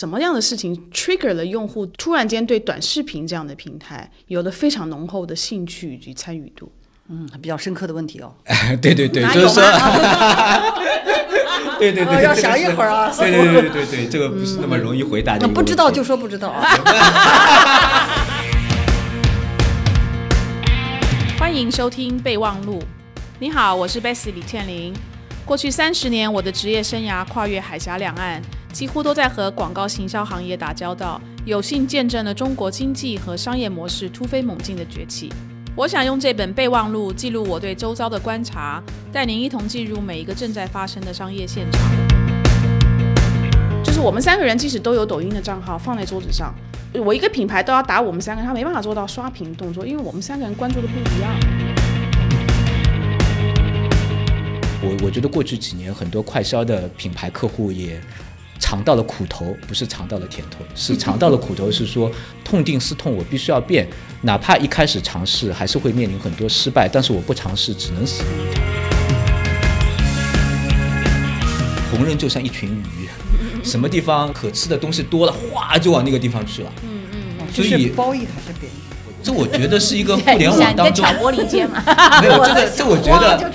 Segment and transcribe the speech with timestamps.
[0.00, 6.72] 什么样的事情 trigger 了用户突然间对短视频这样的平台有了非常浓厚的兴趣以及参与度？
[7.10, 8.32] 嗯，比较深刻的问题哦。
[8.80, 9.62] 对 对对，就是说，
[11.78, 15.52] 对对对，哦要想一会儿啊对对对对对对，这个不是那么容易回答的那。
[15.52, 16.64] 不知道就说不知道啊。
[21.38, 22.82] 欢迎收听备忘录。
[23.38, 24.94] 你好，我是 Bessy 李倩玲。
[25.44, 28.40] 过去三十年，我的职业生涯跨越海峡两岸，
[28.72, 35.32] 几乎都在和广告行销行业打交道，有幸见证了中国经济和商业模式突飞猛进的崛起。
[35.76, 41.80] 我想用这本备忘录记录我对周遭的观察，带您一同进入每一个正在发生的商业现场。
[43.82, 46.54] 就是我们三个人，即使都有抖音的账号放在桌子上，
[47.04, 51.32] 我一个品牌都要打我们三个，他没办法做到刷屏动作，因为我们三个人关注的不一样。
[54.82, 58.00] 我我觉得过去几年很多快销的品牌客户也
[58.60, 62.12] 尝到了苦头，不是尝到了甜头，是尝到了苦头，是说
[62.44, 63.88] 痛定思痛，我必须要变，
[64.20, 68.62] 哪怕一开始尝试还是会面临很多失败，但是我不尝试只能死路一条。
[71.90, 73.08] 红人就像一群鱼，
[73.64, 76.72] 什么地方可吃的东西多了，哗就往那个地方去了。
[76.84, 77.18] 嗯嗯
[77.52, 78.76] 所以是褒义还是贬义？
[79.22, 81.82] 这我觉得是一个 互联网当中玻璃间嘛？
[82.22, 83.50] 没有这个， 这我觉得。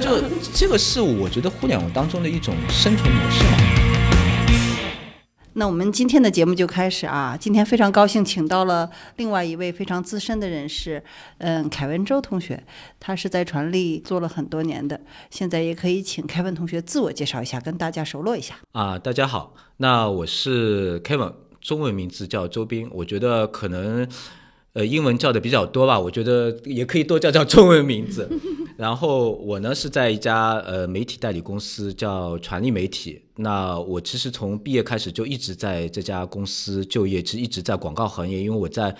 [0.00, 0.22] 就
[0.54, 3.91] 这个是我觉得互联网当中的一种生存模式嘛。
[5.54, 7.36] 那我们今天的节目就开始啊！
[7.38, 11.02] 今天非常高兴，请到了另外一位非常资深的人士，
[11.38, 12.62] 嗯，凯文周同学，
[12.98, 18.54] 他是在传力做了很多年的，现在也可以请凯文同学自我介绍一下，跟大家熟络一下。
[18.72, 21.30] 啊，大家好，那我是凯文
[21.60, 22.88] 中文名字叫周斌。
[22.90, 24.08] 我觉得可能
[24.74, 28.28] 呃英文叫的比较多吧，我觉得也可以多叫叫中文名字。
[28.78, 33.20] 然后我呢是在一家呃媒体代理公司叫传力媒体。
[33.36, 38.94] 那我其实从毕业开始就一直在这家公司就业，其实一直在广告行业，因为我在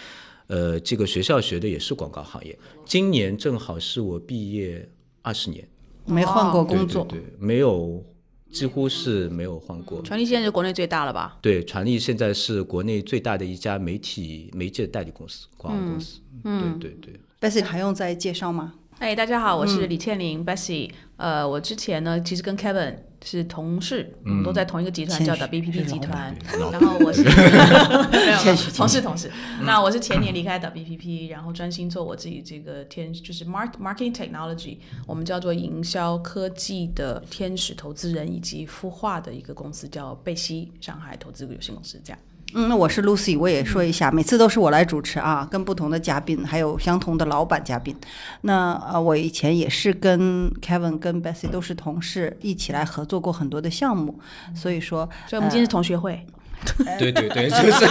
[0.49, 2.57] 呃这个学校学的也是广告行业。
[2.85, 4.89] 今年正好是我毕业
[5.23, 5.67] 二十年，
[6.05, 8.05] 没换过工作，对对，没有，
[8.53, 10.03] 几乎是没有换过。
[10.03, 11.39] 传力现在是国内最大了吧？
[11.41, 16.21] 对，传力现在是国内最大的一家媒体媒介代理公司，广告公司。
[16.45, 17.21] 嗯，对对对。
[17.41, 18.75] Bessy 还用再介绍吗？
[18.99, 20.91] 哎，大家好，我是李倩玲、Bessy。
[21.17, 26.35] 呃，我之前呢，其实跟 Kevin 是同事，我们都在同一个集团，叫 WPP 集团。
[26.73, 27.23] 然后我是
[28.75, 29.31] 同事同事。
[29.63, 42.19] 那我是前年离开 WPP，然后专心做我自己这个天，就是 mark marketing technology，我们叫做营销科技的天使投资人以及孵化的一个公司，叫贝西上海投资有限公司，这样。
[42.55, 47.97] 嗯，那我是 Lucy，我也说一下，每次都是我来主持啊，跟不同的嘉宾，还有相同的老板嘉宾。
[48.43, 54.19] 那呃，我以前也是跟 Kevin、跟 Bessy 都是同事，一起来合作过很多的项目，
[54.55, 56.25] 所以说，所以我们今天是同学会。
[56.97, 57.87] 对对对， 就是。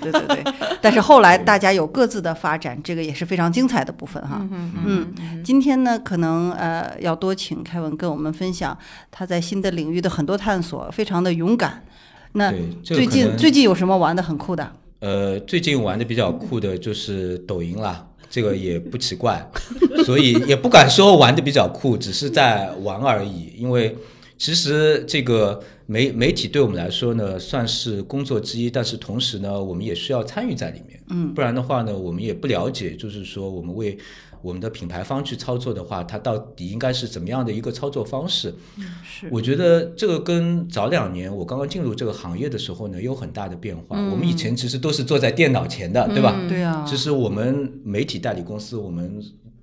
[0.00, 0.44] 对对对。
[0.82, 4.44] 但是后来大家有各自的发展，这个也是非常精彩的部分哈。
[4.84, 5.14] 嗯，
[5.44, 8.76] 今天呢，可能呃要多请 Kevin 跟我们分享
[9.12, 11.84] 他在新的领域的很多探索，非常的勇敢。
[12.34, 14.72] 那对最近最近有什么玩的很酷的？
[15.00, 19.50] 呃，最近玩的比较酷的就是抖音啦，这个也不奇怪，
[20.04, 23.52] 所以也不敢说玩的比较酷，只是在玩而已。
[23.56, 23.96] 因为
[24.38, 31.00] 其实这个媒媒体对我们来说呢，算是工作之一，但是同时呢，我们也需要参与在里面。
[31.10, 33.96] 嗯，不然的话呢，我们也不了解，就是说我们为
[34.44, 38.54] 我们的品牌方去操作的话，它到底应该是怎么样的一个操作方式？
[39.02, 43.98] 是我觉得这个跟早两年我刚刚进入这个行业的时候呢，有很大的变化。
[44.10, 46.38] 我们以前其实都是坐在电脑前的，对吧？
[46.46, 49.18] 对啊，其实我们媒体代理公司，我们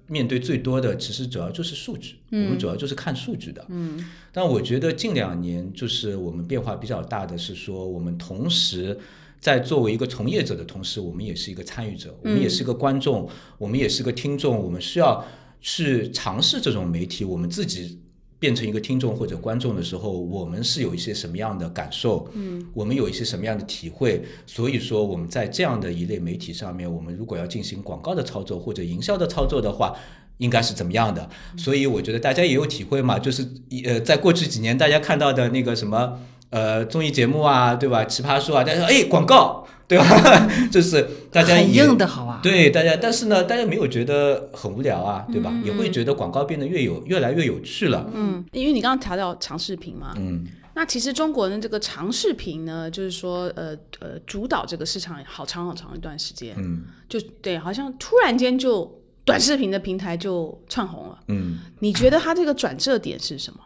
[0.07, 3.63] 面对最多的其实主要就是数据，我们主要就是看数据的。
[3.69, 4.03] 嗯，
[4.33, 8.97] 但我觉得近两年就是我们变化比较大的是说，我们同时
[9.41, 15.25] 在作为一个从业者的同时，我们也是一个参与者，我们也是一个观众，我们也是个听众，我们需要
[15.59, 17.99] 去尝试这种媒体，我们自己。
[18.41, 22.27] 变成一个听众或者观众的时候，我们是有一些什么样的感受？
[22.33, 24.19] 嗯，我们有一些什么样的体会？
[24.47, 29.95] 所以说，我们在这样的一类媒体上面，我们如果要进行广告的操作或者营销的操作的话，
[30.39, 31.29] 应该是怎么样的？
[31.55, 33.47] 所以我觉得大家也有体会嘛，就是
[33.85, 36.19] 呃，在过去几年大家看到的那个什么
[36.51, 38.05] 呃综艺节目啊，对吧？
[38.05, 40.05] 奇葩说啊，大家说哎广告，对吧？
[40.71, 41.01] 就是
[41.31, 42.39] 大家很也硬的好啊。
[42.43, 45.51] 对大家，但是呢，大家没有觉得很无聊啊，对吧？
[45.65, 48.07] 也会觉得广告变得越有越来越有趣了。
[48.13, 50.45] 嗯，因为你刚刚调到长视频嘛，嗯，
[50.75, 61.19] 那其实中国的这个长视频呢，就是说，呃呃，主导这个市场好长好长一段时间，嗯就对，好像突然间就短视频的平台就窜红了。
[61.27, 63.59] 嗯，你觉得它这个转折点是什么？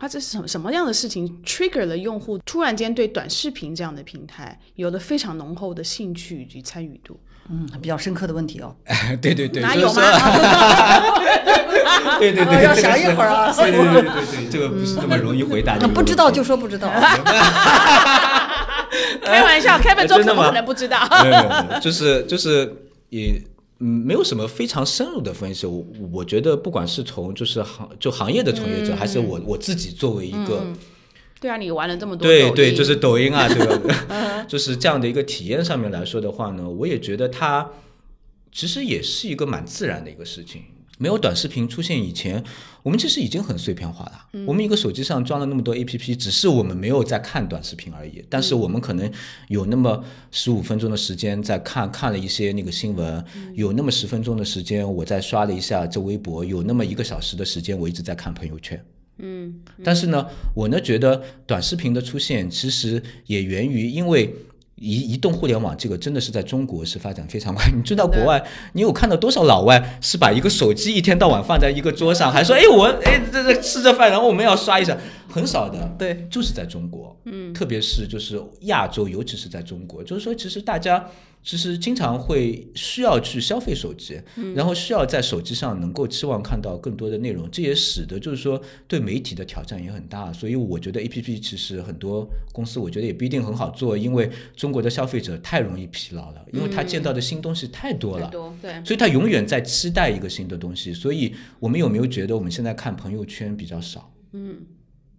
[0.00, 7.20] 啊，这是什么什么样的事情 trigger 了用户突然间对短视频这样的平台有了非常浓厚的兴趣以及参与度？
[7.50, 8.74] 嗯，比较深刻的问题哦。
[9.20, 10.00] 对对对，哪有吗？
[12.18, 16.90] 对对对，哦要想一会儿啊对对对对对，这个不是那么容易回答的不知道就说不知道。
[19.22, 20.98] 开玩笑真的吗怎么可能不知道？
[21.80, 22.74] 就是就是
[23.10, 23.40] 也
[23.80, 25.66] 嗯没有什么非常深入的分析。
[25.66, 30.66] 我我觉得不管是从就是行就行业的从业者，还是我我自己作为一个。
[31.40, 34.44] 对啊，你玩了这么多对对，就是抖音啊，对 吧？
[34.46, 37.70] 就是这样的一个体验上面来说的话呢，我也觉得它
[38.52, 40.62] 其实也是一个蛮自然的一个事情。
[41.00, 42.44] 没有短视频出现以前，
[42.82, 44.26] 我们其实已经很碎片化了。
[44.46, 48.22] 我们一个手机上装了那么多 APP，只是我们没有在看短视频而已。
[48.28, 49.10] 但是我们可能
[49.48, 53.24] 有那么十五分钟的时间在看看了一些那个新闻，
[53.54, 58.84] 有那么十分钟的时间我在刷了一下这微博，有那么一个小时的时间我一直在看朋友圈。
[59.16, 64.34] 嗯，但是呢，我呢觉得短视频的出现其实也源于因为。
[64.80, 67.64] 移移动互联网这个真的是在中国是发展非常快。
[67.76, 68.42] 你知道国外，
[68.72, 74.96] 你有看到多少老外是把一个手机一天到晚放在一个桌上，还说哎我哎这这吃着饭，然后我们要刷一下，
[75.28, 75.94] 很少的。
[75.98, 81.06] 对，就是在中国，嗯，特别是就是亚洲，尤其是在中国，就是说其实大家
[81.42, 84.20] 其实经常会需要去消费手机，
[84.54, 90.30] 然后需要在手机上能够期望看到更多的内容，这也使得就是说对媒体的挑战也很大。
[90.32, 98.30] 所以我觉得 A P P 其实很多公司我觉得也不一定很好做，因为中国的消费者太容易疲劳了，因为他见到的新东西太多了。
[98.60, 104.12] 对，所以他永远在期待一个新的东西，所以我们有没有觉得我们现在看朋友圈比较少？
[104.32, 104.58] 嗯，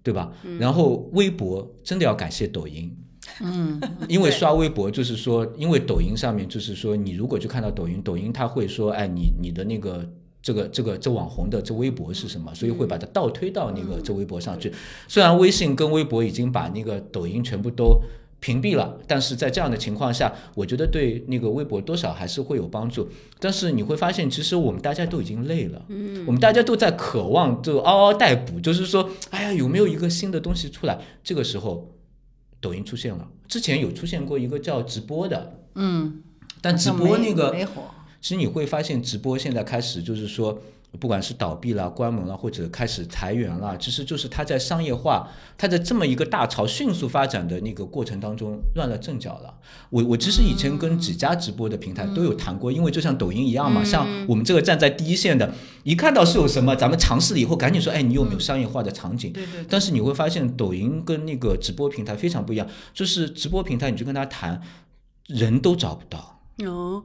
[0.03, 0.31] 对吧？
[0.59, 2.95] 然后微博真的要感谢抖音，
[3.39, 10.05] 嗯，因为刷微博就是说，因为抖音上面就是说，你如果去看到抖音，抖音它会说，哎，你你的那个
[10.41, 14.71] 这个这个这网红的这微博是什么，所以会把它倒推到那个这微博上去。
[15.07, 18.01] 虽然微信跟微博已经把那个抖音全部都
[18.39, 23.07] 屏蔽了，但是在这样的情况下，我觉得对那个微博多少还是会有帮助。
[23.39, 30.99] 但是你会发现，其实我们大家都已经累了，嗯，我们大家都在渴望就嗷嗷待哺，就是说，哎呀，有没有一个新的东西出来？
[31.23, 31.87] 这个时候，
[32.61, 36.21] 抖音出现了，之前有出现过一个叫直播的，嗯，
[36.61, 37.53] 但直播那个，
[38.21, 40.61] 其实你会发现，直播现在开始就是说，
[40.99, 49.53] 不管是倒闭了、关门了，或者开始裁员了，其实就是它在商业化，它在这么一个大潮迅速发展的那个过程当中乱了阵脚了。
[49.89, 55.53] 我我其实以前跟几家直播的平台都有谈过，因为就像抖音一样嘛，像我们这个站在第一线的，
[55.83, 59.31] 一看到是有什么，咱们尝试了以后，赶紧说，哎，你有没有商业化的场景？
[59.31, 64.61] 对对，但是你会发现，抖音跟那个直播平台非常不一样，就是直播平台你去跟他谈，
[65.27, 66.41] 人都找不到。
[66.65, 67.03] 哦，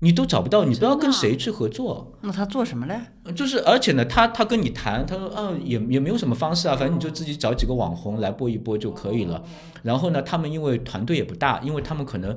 [0.00, 3.00] 你都找不到，你不知道跟谁去合作，那他做什么嘞？
[3.34, 9.42] 就是而且呢，他他跟你谈，他说嗯也也没有什么方式啊，反正你就自己找几个网红来播一播就可以了。
[9.82, 12.36] 然后呢，他们因为团队也不大，因为他们可能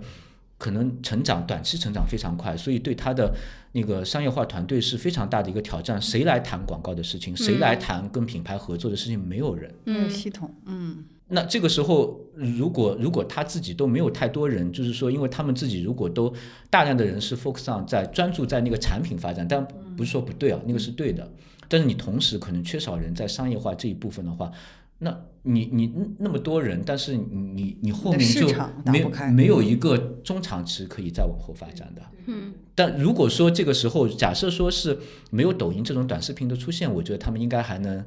[0.57, 3.33] 可能成长短期成长非常快，所以对他的
[3.73, 6.01] 那个商业化团队是非常大的一个挑战。
[6.01, 9.73] 谁来谈广告的事情，谁来谈跟品牌合作的事情，没有人。
[9.83, 16.33] 没有系统，嗯，那这个时候，如果如果他自己都没有太多人，就是说，因为他们自己如果都
[16.69, 21.31] 大量的人是 focus on 在专注在那个产品发展，但不是说不对啊，那个是对的。
[21.69, 24.51] 但是你同时可能缺少人在商业化这一部分的话，
[24.99, 27.25] 那你你那么多人，但是你
[27.55, 28.47] 你你后面就
[28.85, 32.01] 没有没有一个中长期可以再往后发展的。
[32.25, 38.03] 嗯，但如果说这个时候假设说是没有抖音这种短视频的出现，我觉得他们应该还能。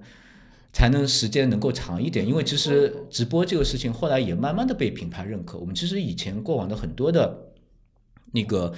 [0.74, 5.56] 才能时间能够长一点，因为其实直播这个事情后来也慢慢的被品牌认可。
[5.56, 7.52] 我们其实以前过往的很多的
[8.32, 8.72] 那个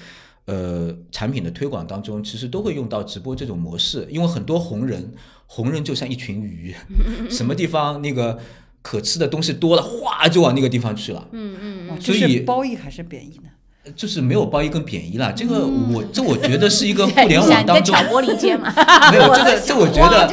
[0.44, 5.14] 呃产品的推广当中，其实都会用到直播这种模式，因为很多红人，
[5.46, 6.74] 红人就像一群鱼，
[7.30, 8.38] 什么地方那个
[8.82, 11.26] 可吃的东西多了，哗就往那个地方去了。
[11.32, 13.48] 嗯哦这所以是褒义还是贬义呢？
[13.94, 18.72] 就是没有褒义跟贬义啦，这个我这我觉得是一个互 联网当中挑拨离间嘛？
[19.12, 20.26] 没有这个 这我觉得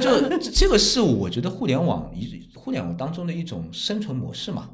[0.00, 4.64] 就这个是我觉得互联网一互联网当中的一种生存模式嘛，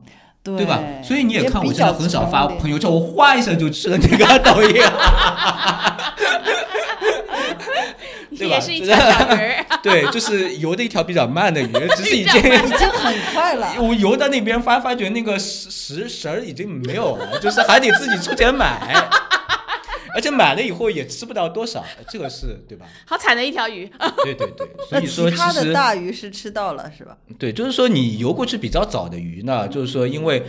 [0.43, 0.81] 对对吧？
[1.03, 4.75] 所以你也看我现在很少发朋友圈，我哗一下就吃了那个抖音，
[8.37, 9.64] 对吧也是一条小鱼儿。
[9.85, 13.75] 对，就是游的一条比较慢的鱼， 只是已经已经很快了。
[13.79, 18.95] 我游到那边发发觉那个食食食儿已经没有了，就是还得自己出钱买，
[20.15, 22.87] 而且买了以后也吃不到多少，这个是对吧？
[23.05, 23.87] 好惨的一条鱼，
[24.23, 27.17] 对对对，所以说其其他的实大鱼是吃到了是吧？
[27.39, 30.43] 对，就是说你游过去比较早的鱼呢，就是说因为。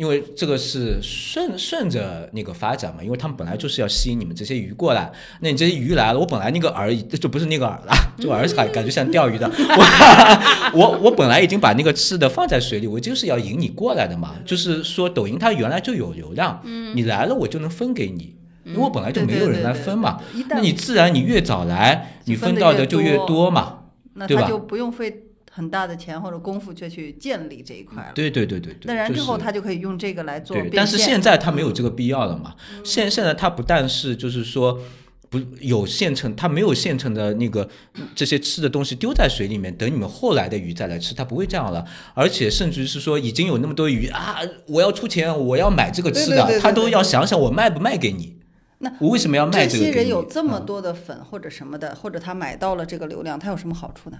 [0.00, 9.46] 因为这个是顺顺着那个发展嘛，因为他们本来就是要吸引你们这些鱼过来，那你这些鱼来了，我本来那个饵就不是那个饵了，这个饵感感觉像钓鱼的，
[10.72, 16.62] 我我我本来已经把那个吃的放在水里，我就是要引你过来的嘛，就是说抖音它原来就有流量，
[16.94, 18.36] 你来了我就能分给你。
[18.64, 23.80] 因为我本来就没有人来分嘛，那你自然你越早来，你分到的就越多嘛，
[24.28, 24.48] 对吧？
[24.48, 28.12] 就不用费很大的钱或者功夫却去建立这一块了。
[28.14, 28.82] 对对对对对。
[28.84, 30.56] 那然之后他就可以用这个来做。
[30.56, 32.54] 对，但是现在他没有这个必要了嘛？
[32.84, 34.80] 现现在他不但是就是说
[35.28, 37.68] 不有现成，他没有现成的那个
[38.14, 41.84] 这些吃的东西丢在水里面，等你们后来的鱼再来吃，他不会这样了。
[42.14, 44.38] 而且甚至是说已经有那么多鱼啊，
[44.68, 48.38] 我要出钱，我要买这个吃的，他都要想想我卖不卖给你。
[48.78, 54.18] 那我为什么要卖这些人有这么多的粉或者什么的，或者他买到了这个流量，他有什么好处呢？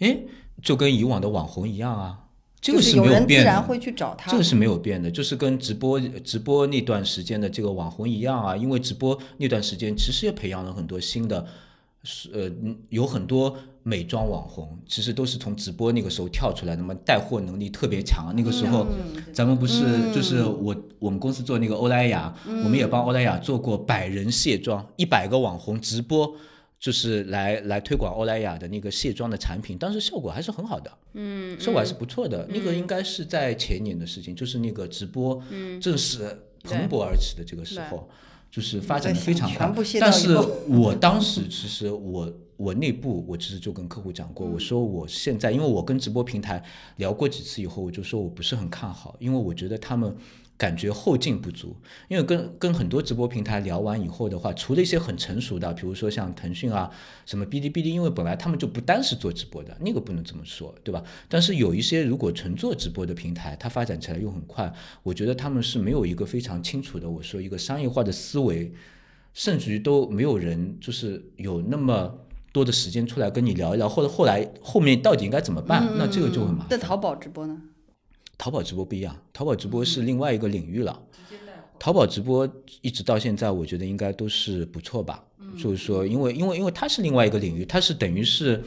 [0.00, 0.20] 哎，
[0.62, 2.18] 就跟以往的网红一样啊，
[2.60, 3.40] 这个是没有变。
[3.40, 4.30] 自然会去找他。
[4.30, 11.46] 这个是没有变的，就是跟直播直播那段时间的这个网红一样啊，因为直播那段时间其实也培养了很多新的，
[12.02, 12.50] 是呃
[12.88, 13.56] 有很多。
[13.84, 18.30] 美妆网红其实都是从直播那个时候跳出来的嘛，带货能力特别强。
[18.36, 18.86] 那个时候，
[19.32, 26.34] 咱们不是就是我我们公司做那个欧莱雅，我们也帮欧莱雅做过百人卸妆，一百个网红直播，
[26.78, 32.46] 就是来来推广欧莱雅的那个卸妆的产品，当时效果还是很好的，嗯，效果还是不错的。
[32.48, 35.42] 那个应该是在前年的事情，就是那个直播
[35.80, 36.18] 正式
[36.62, 38.08] 蓬勃而起的这个时候，
[38.50, 39.72] 就是发展的非常快。
[40.00, 40.36] 但是
[40.68, 42.32] 我当时其实我。
[42.58, 46.60] 我内部我其实就跟客户讲过，我说我现在，因为我跟直播平台
[46.96, 50.12] 聊过几次以后，我就说我不是很看好，因为我觉得他们
[50.56, 51.76] 感觉后劲不足。
[52.08, 56.90] 因为跟跟很多直播平台聊完以后的话，除了一些很成熟的，比如说像腾讯啊、
[57.24, 61.00] 什么哔哩哔哩，因为本来他们就不单是做直播的，那个不能这么说，对吧？
[61.28, 64.74] 但是有一些如果纯做直播的平台，它发展起来又很快，
[65.04, 68.72] 我觉得他们是没有一个非常清楚的，我说一个商业化的思维，
[69.32, 72.24] 甚至于都没有人就是有那么。
[72.58, 75.88] 多的时间出来跟你聊一聊，或者后来后面到底应该怎么办？
[75.96, 76.68] 那这个就很麻烦。
[76.68, 77.56] 在淘宝直播呢？
[78.36, 81.00] 淘宝直播不一样，淘宝直播是另外一个领域了。
[81.78, 82.48] 淘宝直播
[82.82, 85.22] 一直到现在，我觉得应该都是不错吧。
[85.56, 88.60] 就是说，因为因为因为它是另外一个领域，它是等于是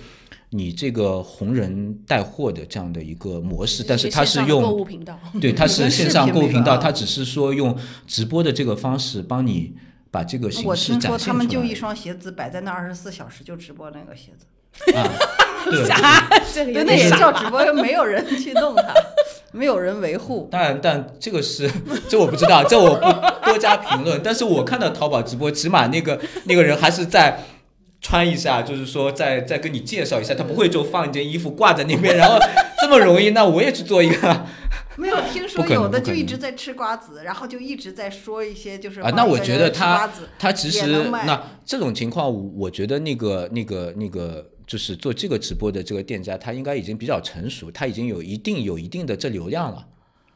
[0.49, 9.75] 你这个红人带货的这样的一个模式，但是它是用购物频道，对，它是 线上购物频道，它只是说用直播的这个方式帮你。
[10.11, 11.13] 把这个形式展现出来。
[11.13, 14.45] 我听说他们就一双鞋子摆在那二十四小时就直播那个鞋子。
[14.93, 15.03] 啊，
[15.85, 16.27] 啥？
[16.85, 18.93] 那也叫直播，又没有人去弄它，
[19.51, 20.47] 没有人维护。
[20.49, 21.69] 但但这个是，
[22.07, 24.21] 这我不知道，这我不多加评论。
[24.23, 27.43] 但是我看到淘宝直播，起码那个那个人还是在
[27.99, 32.39] 穿一下，就是说再再跟你介绍一下，他不会就放一件衣服挂在那边，然后
[32.81, 34.45] 这么容易，那我也去做一个。
[35.01, 49.87] 没有听说有的就一直在吃瓜子，然后就一直在说一些就是啊，那我觉得他他其实那这种情况，我觉得那个那个那个就是做这个直播的这个店家，他应该已经比较成熟，他已经有一定有一定的这流量了，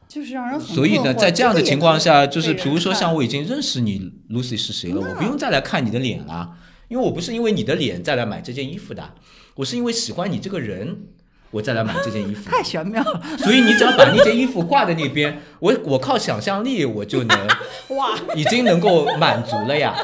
[0.08, 6.56] 就是让人所以呢，在这样的情况下，就是比如说像我已经认识你 Lucy 是谁了，我不用再来看你的脸了，
[6.88, 9.14] 因为我不是因为你的脸再来买这件衣服的，
[9.54, 11.06] 我是因为喜欢你这个人。
[11.50, 13.22] 我再来买这件衣服，太玄妙了。
[13.38, 17.48] 所以你只要把那件衣服挂在那边，我我靠想象力，我就能
[17.96, 19.94] 哇，已经能够满足了呀。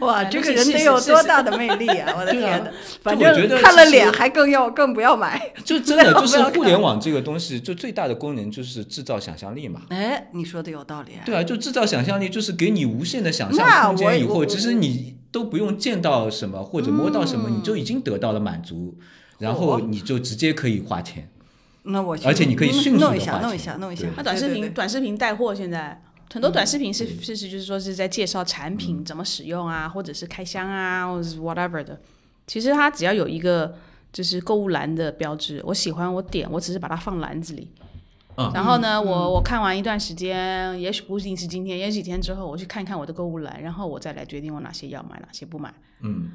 [0.00, 2.12] 哇，这个人得有多大的魅力啊！
[2.18, 2.70] 我的天哪，
[3.02, 5.52] 反正看了脸还更要更不要买。
[5.64, 9.82] 就真的就是 互联网这个东西，就最大的功能就是制造想象力嘛。
[9.90, 11.12] 哎，你说的有道理。
[11.24, 18.98] 对啊，就制造想象力，就是给你无限的想象空间，以后其实你都不用见到什么或者摸到什么，你就已经得到了满足。
[19.42, 21.28] 然后你就直接可以花钱，
[21.82, 24.06] 那我而且你可以迅速弄一下，弄一下，弄一下。
[24.16, 26.00] 那短视频，短视频带货现在
[26.32, 32.00] 很多短视频是是是，就是说是在介绍产品怎么使用啊，或者是开箱啊，或者是 whatever 的。
[32.46, 33.74] 其实它只要有一个
[34.12, 37.68] 就是购物篮的标志，我喜欢我点，我只是把它放篮子里。
[38.54, 45.74] 然后呢，我我看完一段时间，也许不一定是今天，也许几天之后，我去看一看我的购物篮，然后我再来决定我哪些要买，哪些不买。
[46.02, 46.30] 嗯。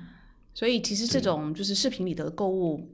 [0.58, 2.90] 所以其实这种就是视频里的购物。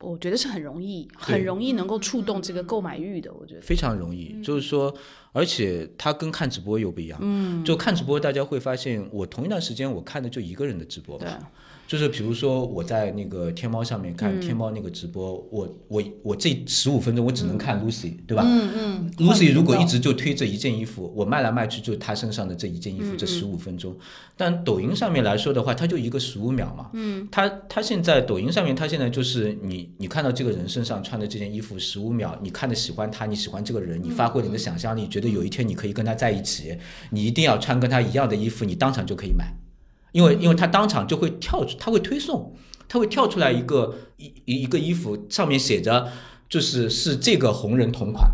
[0.00, 3.32] 我觉得是很容易，很容易能够触动这个购买欲的。
[3.32, 4.94] 我觉得非常容易，就是说，
[5.32, 7.18] 而且它跟看直播又不一样。
[7.22, 11.52] 嗯，就看直播，大家会发现，我同一段时间我看的就一个人的直播吧。
[11.86, 18.42] 就是比如说我在那个天猫上面看天猫那个直播，我我我这十五分钟我只能看 Lucy，对吧？
[18.46, 23.94] 嗯嗯 Lucy 如果一直就推这一件衣服，我卖来卖去就她身上的这一件衣嗯服，这十五分钟。
[24.36, 26.90] 但抖音上面来说的话，它就一个十五秒嘛。
[26.94, 36.76] 嗯，它它现在抖音上面，它现在就是你你看到这个人身上穿的这件衣服十五秒，你看着喜欢他，你喜欢这个人，你发挥你的想象力，觉得有一天你可以跟他在一起，
[37.10, 39.52] 你一定要穿跟他一样的衣服，你当场就可以买，
[40.14, 42.54] 因为因为他当场就会跳出，他会推送，
[42.88, 46.06] 他会跳出来一个一一一个衣服，上面写着
[46.48, 48.30] 就是是这个红人同款。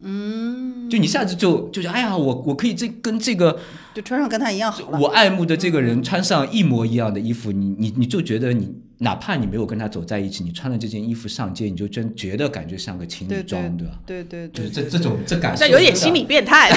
[0.00, 3.58] 嗯，就你一下子就就觉得，哎呀，我我可以这跟这个
[3.94, 4.98] 就穿上跟他一样好了。
[4.98, 13.98] 我爱慕的这个人穿上一模一样的衣服，你你你就觉得你哪怕你没有跟他走在一起，你穿了这件衣服上街，你就真觉得感觉像个情侣装，对对吧？
[14.06, 16.70] 对对对，就是这这种这感像有点心理变态。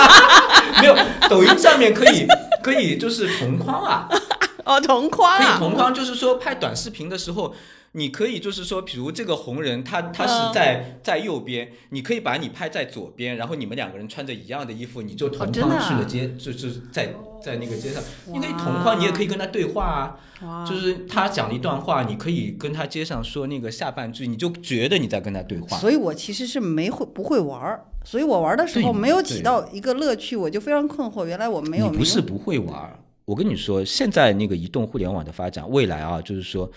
[0.82, 0.96] 没有。
[1.28, 2.26] 抖音上面可以
[2.62, 4.08] 可以就是同框啊，
[4.64, 7.54] 哦，同框可以啊，同框，就是说拍短视频的时候，
[7.92, 17.12] 你可以就是说，比如这个红人他他是在、在右边，你可以把你拍在左边，然后你们两个人穿着一样的衣服，你就同框去了街，就就是在
[17.42, 20.16] 在那个街上，你可以同框，你也可以跟他对话啊。
[20.64, 25.76] 就是他讲了一段话，你可以跟他接上说那个下半句，你就觉得你在跟他对话。
[25.76, 36.70] 所以我其实是没会不会玩儿，所以我玩的时候没有起到一个乐趣，我就非常困惑，原来我没有你不是不会玩，我跟你说，现在那个移动互联网的发展，未来啊，就是说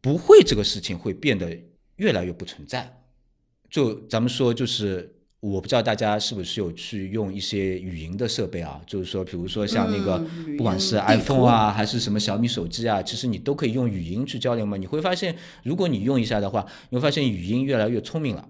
[0.00, 1.56] 不会这个事情会变得
[1.96, 2.90] 越来越不存在。
[3.68, 14.76] 就咱们说，就是我不知道大家是不是有去用一些语音的设备啊，就是说，比如说像那个、嗯不管是 iPhone 啊，还是什么小米手机啊，其实你都可以用语音去交流嘛。
[14.76, 18.48] 你会发现，如果你用一下的话，你会发现语音越来越聪明了。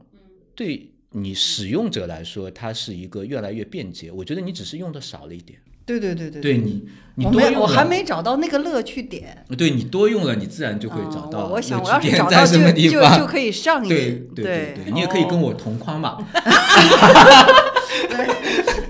[0.55, 4.11] 对你使用者来说，它是一个越来越便捷。
[4.13, 5.59] 我觉得你只是用的少了一点。
[5.87, 9.43] 对对对对对你，你多用了，我还没找到那个乐趣点。
[9.57, 13.13] 对你多用了，你自然就会找到哦我我想我要点在是找到就什么地方。
[13.17, 13.89] 就就可以上瘾。
[13.89, 16.19] 对对对对，你也可以跟哦我同框嘛，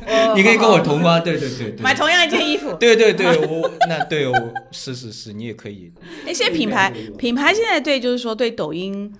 [0.09, 2.73] 哦你可以跟我同框，对对对对，买同样一件衣服。
[2.75, 5.93] 对对对，我那对我是是是，你也可以。
[6.27, 9.15] 哎，现在品牌品牌现在对就是说对抖音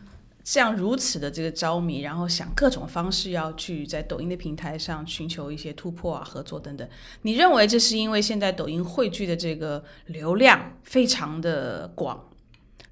[0.49, 6.89] 像如此的这个着迷，然后想各种方式要去在抖音的平台上寻求一些突破啊、合作等等。
[7.21, 12.19] 你认为这是因为现在抖音汇聚的这个流量非常的广？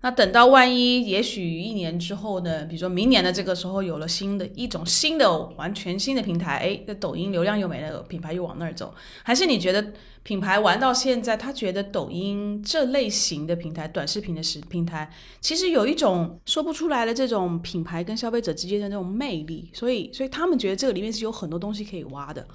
[0.02, 2.64] 那等到万一，也许一年之后呢？
[2.66, 22.46] 比如说明年的这个时候有了新的一种新的完全新的平台，哎，这抖音流量又没了，品牌又往那儿走，还是你觉得品牌玩到现在，他觉得抖音这类型的平台，短视频的时平台，其实有一种说不出来的这种品牌跟消费者之间的那种魅力，所以，所以他们觉得这个里面是有很多东西可以挖的。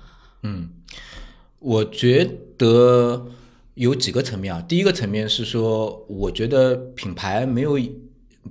[0.44, 0.70] 嗯
[1.60, 2.26] 我觉
[2.58, 3.28] 得
[3.76, 4.64] 有几个层面啊。
[4.68, 7.80] 第一个层面是说，我觉得品牌没有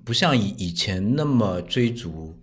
[0.05, 2.35] 不像以以前那么追逐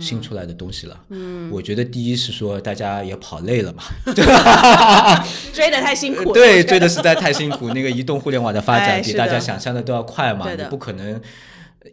[0.00, 1.00] 新出来的东西了。
[1.10, 3.82] 嗯，我觉得第一是说大家也跑累了嘛
[5.52, 7.70] 追的太辛苦，对，追的实在太辛苦。
[7.72, 11.20] 那个移动互联网的发哎展比大家想象的都要快嘛，你不可能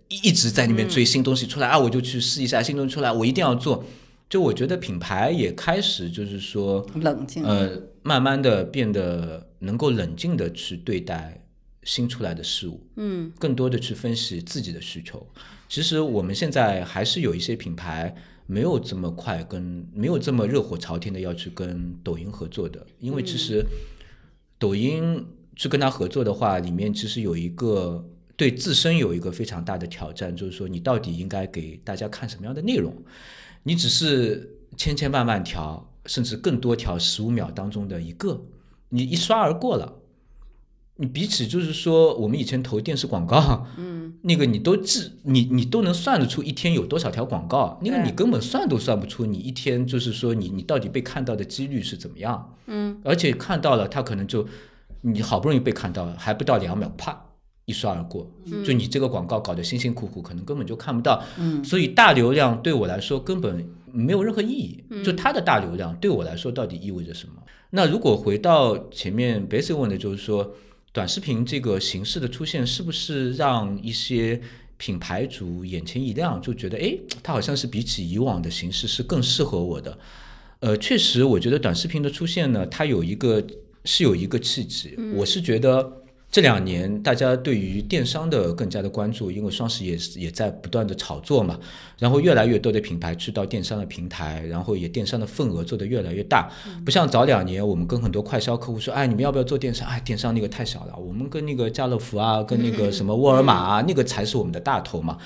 [0.08, 3.84] 一一直在那边追新东西出来、啊，我就去试一下新东西出来，我一定要做。
[4.30, 7.44] 就我觉得品牌也开始就是说，冷静。
[7.44, 7.70] 呃，
[8.02, 11.42] 慢慢的变得能够冷静的去对待
[11.84, 15.26] 新出来的事物，嗯，更多的去分析自己的需求。
[15.70, 18.14] 其实我们现在还是有一些品牌
[18.46, 23.66] 没有这么快跟没有这么热火朝天的要去跟抖音合作的，因为其实
[24.60, 32.94] 抖音去跟他合作的话，里面其实有一个对自身有一个非常大的挑战，就是说你到底应该给大家看什么样的内容？
[33.64, 38.42] 你只是千千万万条，甚至更多条十五秒当中的一个，
[38.92, 39.96] 你一刷而过了。
[40.98, 54.46] 你比起就是说，我们以前投电视广告，嗯， 那个你都自，你你都能算得出一天有多少条广告，那个你根本算都算不出，你一天就是说你你到底被看到的几率是怎么样，嗯，而且看到了，他可能就
[55.02, 57.20] 你好不容易被看到了，还不到两秒，啪
[57.66, 58.30] 一刷而过，
[58.64, 64.84] 就你这个广告搞得辛辛苦苦，可能根本就看不到，嗯，所以大流量对我来说根本没有任何意义。
[65.04, 67.34] 就它的大流量对我来说到底意味着什么？
[67.72, 70.56] 那如果回到前面 Basic 问的，就是说
[70.94, 74.40] 短视频这个形式的出现，是不是让一些
[74.78, 79.98] 品牌主眼前一亮，就觉得诶，它好像是比起以往的形式是更适合我的？
[80.60, 83.44] 呃，确实，我觉得短视频的出现呢，它有一个
[83.86, 86.01] 是有一个契机，我是觉得。
[86.32, 91.60] 这两年大家对于电商的更加的关注，因为双十一也是也在不断的炒作嘛，
[92.00, 96.50] 然后越来越多的品牌去到电商的平台，然后也电商的份额做得越来越大，
[96.86, 99.86] 不像早两年我们跟很多快销客户说，哎，你们要不要做电商？
[99.86, 105.18] 哎，电商那个太小了，我们跟那个家乐福啊，跟那个什么沃尔玛啊，那个才是我们的大头嘛，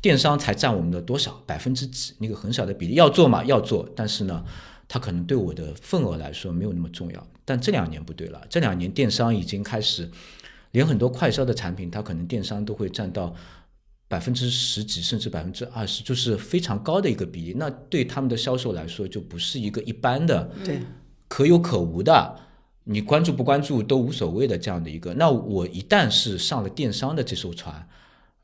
[0.00, 4.44] 电商才占我们的多少百分之几，那个很小的比例，要做嘛要做，但是呢。
[4.88, 8.38] 它可能对我的份额来说没有那么重要，但这两年不对了。
[8.50, 10.06] 这两年电商已经开始，
[10.72, 13.34] 连很多快销的产品，它可能电商都会占到
[14.08, 17.54] 百分之十几，甚至百分之二十，就是非常高的一个比例。
[17.56, 20.82] 那对他们的销售来说，就不是一个一般的，对，
[21.28, 22.36] 可有可无的，
[22.84, 25.14] 你关注不关注都无所谓的这样的一个。
[25.14, 27.88] 那我一旦是上了电商的这艘船，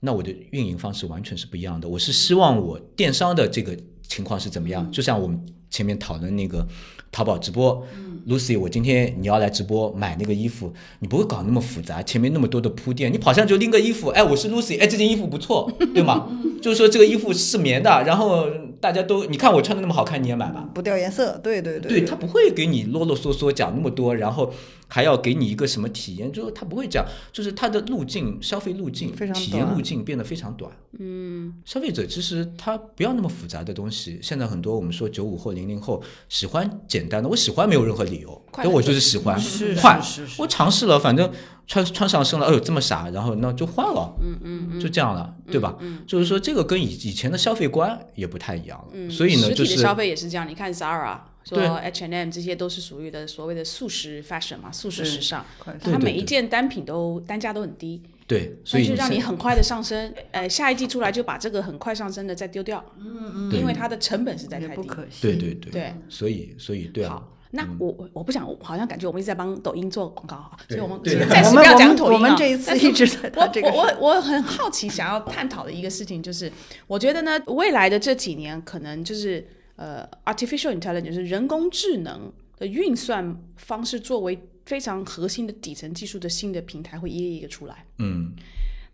[0.01, 1.89] 那我的运营方式完全是不一样的。
[1.89, 4.91] 我是希望我电商的这个情况是怎么样？
[4.93, 5.45] 就像我们。
[5.71, 6.67] 前面讨论那个
[7.13, 7.87] 淘宝直播
[8.29, 16.29] ，Lucy，我今天你要来直播买那个衣服，你不会搞那么复杂，前面那么多的铺垫，你跑上就拎个衣服，哎，我是 Lucy，哎，这件衣服不错，对吗？
[16.61, 18.47] 就是说这个衣服是棉的，然后
[18.81, 20.69] 大家都你看我穿的那么好看，你也买吧？
[20.75, 24.53] 不掉颜色，对对对，对他不会给你啰啰嗦嗦讲那么多，然后。
[24.89, 26.33] 还要给你一个什么体验？
[26.33, 30.73] 就是他不会这样，就是他的路径、消费路径、体验路径变得非常短。
[30.99, 34.19] 嗯，消费者其实他不要那么复杂的东西。
[34.23, 39.39] 现在很多我们说九五后、零零后喜欢简单的，我喜欢没有任何理由，对我就是喜欢
[39.77, 40.01] 换。
[40.39, 41.31] 我尝试了，反正
[41.67, 44.15] 穿穿上身了，哎呦这么傻，然后那就换了。
[44.23, 45.77] 嗯嗯，就这样了，对吧？
[45.81, 49.11] 嗯，就是说这个跟以以前的消费观也不太一样了。
[49.11, 50.49] 所以呢，就是消费也是这样。
[50.49, 51.19] 你看 Zara。
[51.57, 55.45] 说 H and M 这些都是属于的所谓的速食 fashion 嘛，速食时尚，
[55.81, 64.89] 它每一件单品都单价都很低，对，所以就让你很快的上升，呃，下一季出来就把这个很快上升的再丢掉，嗯嗯，因为它的成本实在太低，
[65.23, 76.53] 对对对，对，所以所以对啊，那我我不想，好像感觉我们一直在帮抖音做广告哈，所以我们暂时不要讲抖音我们这一次一直在我我我很好奇，想要探讨的一个事情就是，
[76.87, 79.49] 我觉得呢，未来的这几年可能就是。
[79.79, 84.37] 呃，artificial intelligence 就是人工智能的运算方式作为
[84.67, 87.87] 非常核心的底层技术的新的平台会一个一个出来。
[88.01, 88.33] 嗯，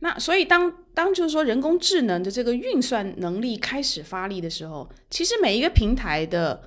[0.01, 6.62] 那所以当当就是说人工智能的这个运算能力开始发力的时候，其实每一个平台的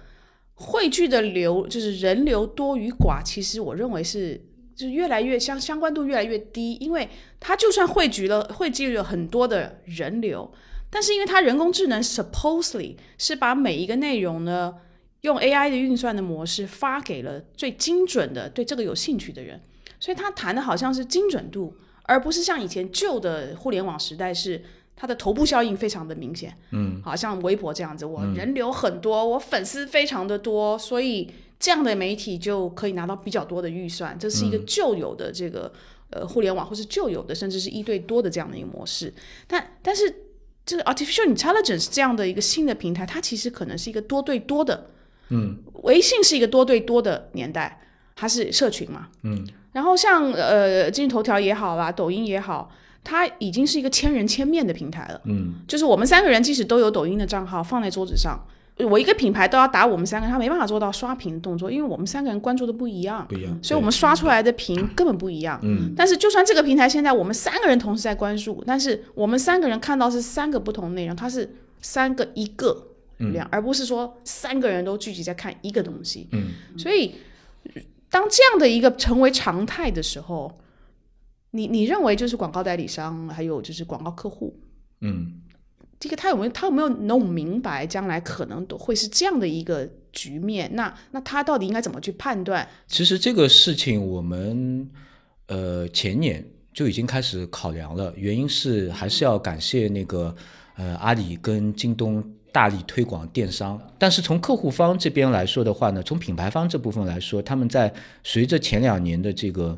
[0.55, 4.43] 汇聚的流就是人流多与寡，其实我认为是
[4.75, 7.07] 就是越来越相相关度越来越低，因为
[7.39, 10.51] 它就算汇聚了汇聚了很多的人流。
[10.89, 14.73] 但是因为它人工智能 supposedly 是把每一个内容呢，
[15.21, 19.61] 用 AI 的运算的模式发给了最精准的对这个有兴趣的人，
[19.99, 24.63] 所以他谈的好像是精准度，而不是像以前旧的互联网时代是
[24.95, 35.71] 它的头部效应非常的明显，嗯，好像微博这样子，我人流很多，我粉丝非常的多，所以这样的媒体就可以拿到比较多的预算，这是一个旧有的这个
[36.11, 39.13] 呃互联网或是旧有的甚至是一对多的这样的一个模式，
[39.47, 40.23] 但但是。
[40.67, 44.87] 这个 artificial intelligence 这样的一个新的平台，它其实可能是一个多对多的。
[45.29, 47.81] 嗯，微信是一个多对多的年代，
[48.15, 49.07] 它是社群嘛。
[49.23, 52.71] 嗯，然后像呃，今日头条也好啦，抖音也好，
[53.03, 55.21] 它已经是一个千人千面的平台了。
[55.25, 58.39] 嗯，就是我们三个人即使都有抖音的账号放在桌子上。
[58.85, 65.59] 我一个品牌都要打我们三个人，他没办法做到刷屏的动作，因为我们三个人关注的不一样，不一样，所以我们刷出来的屏根本不一样。
[65.63, 76.27] 嗯，但是就算这个平台现在我们三个人同时在关注，但是我们三个人看到是三个不同内容，它是三个一个量，而不是说三个人都聚集在看一个东西。
[76.31, 77.15] 嗯，所以
[78.11, 80.55] 当这样的一个成为常态的时候，
[81.49, 84.59] 你你认为就是广告代理商还有就是广告客户，
[85.01, 85.41] 嗯。
[85.99, 90.69] 这个他有没有他有没有弄明白将来可能都会是这样的一个局面？
[90.75, 92.67] 那那他到底应该怎么去判断？
[92.87, 94.87] 其实这个事情我们
[95.47, 100.35] 呃前年就已经开始考量了，原因是还是要感谢那个
[100.75, 103.81] 呃阿里跟京东大力推广电商。
[103.97, 107.91] 但是从客户方这边来说的话呢，从品牌方这部分来说，他们在
[108.23, 109.75] 随着前两年的这个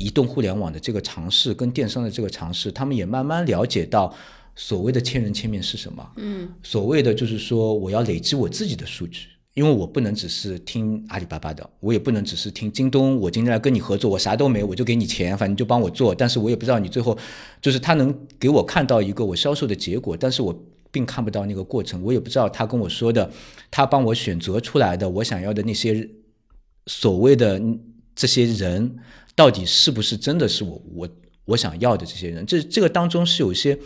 [0.00, 4.12] 移动互联网的这个尝试跟电商的这个尝试，他们也慢慢了解到。
[4.56, 6.10] 所谓的千人千面是什么？
[6.16, 13.16] 嗯，所谓的就是说，我要累积我自己的数据，因为我不能只是听阿里巴巴的，我也不能只是听京东。
[13.18, 17.18] 我今天来跟你合作，我啥都没，我就给你钱，反正就帮我做，但是我也不知道你最后
[17.60, 20.56] 就是他能给我看到一个我销售的结果，但是我
[20.92, 23.28] 并看不到那个过程，我也不知道他跟我说的，
[23.72, 26.08] 他帮我选择出来的我想要的那些
[26.86, 27.60] 所谓的
[28.14, 28.96] 这些人，
[29.34, 31.08] 到底是不是真的是我我
[31.46, 32.46] 我想要的这些人？
[32.46, 33.76] 这这个当中是有一些。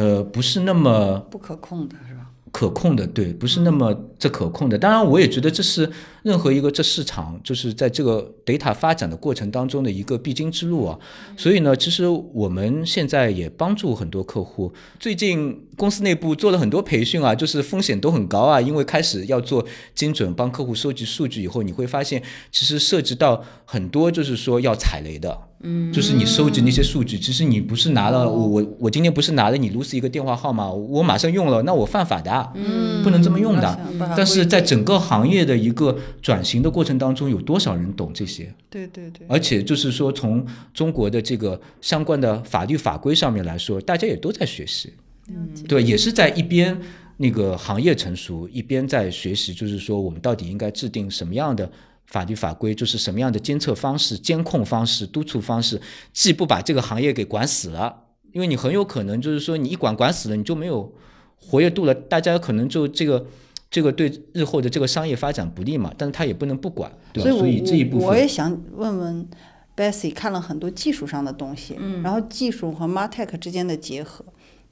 [0.00, 2.26] 呃，不是那么不可控的是吧？
[2.50, 4.78] 可控的，对，不是那么这可控的。
[4.78, 5.90] 当然，我也觉得这是
[6.22, 10.98] 任何一个这市场就是在这个 data 发展的过程当中的一个必经之路啊。
[11.36, 14.72] 所以呢，其实我们现在也帮助很多客户。
[14.98, 25.38] 最近公司内部做了很多培训啊，就是风险都很高啊，因为开始要做精准帮客户收集数据以后，你会发现其实涉及到很多就是说要踩雷的。
[25.62, 33.78] 嗯，就是你收集那些数据，其实你不是拿了我我我今天不是拿了你 Lucy 一个电话号码，我马上用了，那我犯法的，嗯，不能这么用的。
[34.16, 38.52] 但是在整个行业的一个转型的过程当中，有多少人懂这些？
[38.68, 39.26] 对对对。
[39.28, 44.92] 而且就是说，从中国的这个相关的法律法规上面来说，大家也都在学习，
[45.28, 46.76] 嗯，对，也是在一边
[47.16, 51.70] 那个行业成熟，一边在学习，就是说我们到底应该制定什么样的。
[52.06, 55.80] 法律法规就是什么样的监测方式、监控方式、督促方式，
[56.12, 57.94] 既不把这个行业给管死了，
[58.32, 60.92] 因为你很有可能就是说你一管管死了，你就没有
[61.36, 63.24] 活跃度了，大家可能就这个
[63.70, 65.92] 这个对日后的这个商业发展不利嘛。
[65.96, 67.30] 但是他也不能不管，对吧？
[67.30, 69.28] 所以这一部分我也想问问
[69.76, 74.24] Bessy，看了很多技术上的东西，嗯，然后技术和 Martech 之间的结合，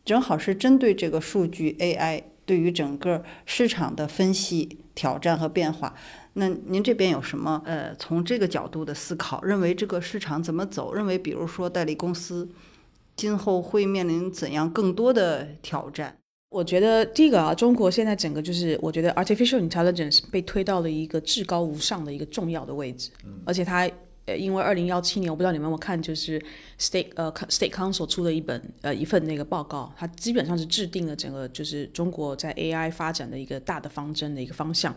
[0.04, 5.94] 正好是针对这个数据 AI 对于整个市场的分析、挑战和变化。
[6.34, 9.40] 那您这边有什么呃，从这个角度的思考？
[9.42, 10.92] 认为这个市场怎么走？
[10.92, 12.48] 认为比如说代理公司
[13.16, 16.16] 今后会面临怎样更多的挑战？
[16.50, 23.10] 我觉得第一个啊，中国现在整个就是，我觉得 artificial intelligence 被推到了一个至高无上的一个重要的位置，
[23.44, 23.88] 而且它。
[24.28, 26.38] 呃，因为二零幺七年，我不知道你们有没有看，就是
[26.78, 34.94] State 呃 State Council 出的一本呃一份那个报告，它基本上是制定了整个就是中国在 AI 发展的一个大的方针的一个方向。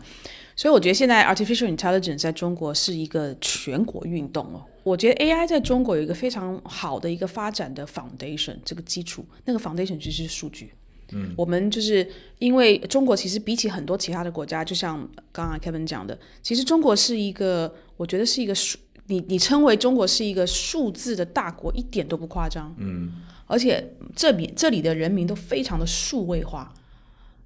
[0.54, 4.66] 所以我觉得现在 Artificial Intelligence 在中国是一个全国运动哦。
[4.82, 10.70] 我觉得 AI 在中国有一个非常好的一个发展的 foundation 这个基础，那个 foundation 其实是数据。
[11.12, 18.78] 嗯，我们就是因为中国其实比起很多其他的国家，就像刚刚 Kevin 讲的，其实中国是一个，我觉得是一个数。
[19.06, 22.72] 你你称为中国是一个数字的大国，一点都不夸张。
[22.78, 23.12] 嗯，
[23.46, 26.72] 而且这边这里的人民都非常的数位化，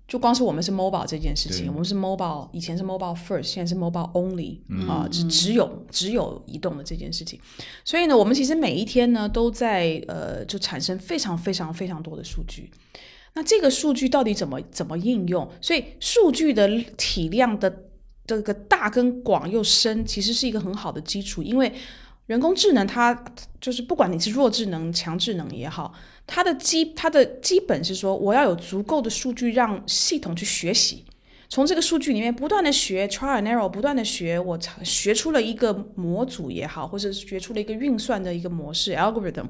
[0.07, 7.41] 就光是我们是 mobile 这件事情，我们是 mobile，以前是 mobile first，现在是 mobile only，啊，只只有只有移动的这件事情。
[7.83, 12.71] 所以呢，我们其实每一天呢都在呃，就产生非常非常非常多的数据。
[13.37, 15.49] 那这个数据到底怎么怎么应用？
[15.61, 17.85] 所以数据的体量的。
[18.29, 21.73] 这个大跟广又深，其实是一个很好的基础，因为
[22.27, 23.25] 人工智能它
[23.61, 25.95] 就是不管你是弱智能、强智能也好，
[26.27, 31.06] 它的基它的基本是说，我要有足够的数据让系统去学习。
[31.49, 39.47] 从这个数据里面不断的学 trial and error，不断的学，我学出了一个模组也好，或者是学出了一个运算的一个模式 algorithm，